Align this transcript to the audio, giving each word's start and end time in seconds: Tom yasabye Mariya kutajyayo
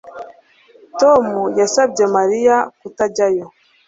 Tom 0.99 1.25
yasabye 1.59 2.03
Mariya 2.15 2.55
kutajyayo 2.79 3.45